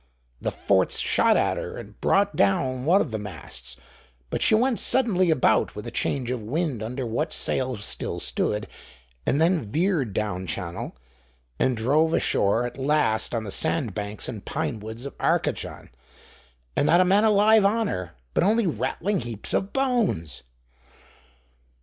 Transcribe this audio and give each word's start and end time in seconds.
The 0.41 0.49
forts 0.49 0.97
shot 0.97 1.37
at 1.37 1.57
her 1.57 1.77
and 1.77 2.01
brought 2.01 2.35
down 2.35 2.85
one 2.85 3.01
of 3.01 3.11
the 3.11 3.19
masts, 3.19 3.75
but 4.31 4.41
she 4.41 4.55
went 4.55 4.79
suddenly 4.79 5.29
about 5.29 5.75
with 5.75 5.85
a 5.85 5.91
change 5.91 6.31
of 6.31 6.41
wind 6.41 6.81
under 6.81 7.05
what 7.05 7.31
sail 7.31 7.77
still 7.77 8.19
stood, 8.19 8.65
and 9.27 9.39
then 9.39 9.59
veered 9.61 10.11
down 10.11 10.47
Channel, 10.47 10.95
and 11.59 11.77
drove 11.77 12.15
ashore 12.15 12.65
at 12.65 12.79
last 12.79 13.35
on 13.35 13.43
the 13.43 13.51
sandbanks 13.51 14.27
and 14.27 14.43
pinewoods 14.43 15.05
of 15.05 15.13
Arcachon, 15.19 15.91
and 16.75 16.87
not 16.87 16.99
a 16.99 17.05
man 17.05 17.23
alive 17.23 17.63
on 17.63 17.85
her, 17.85 18.13
but 18.33 18.43
only 18.43 18.65
rattling 18.65 19.21
heaps 19.21 19.53
of 19.53 19.71
bones! 19.71 20.41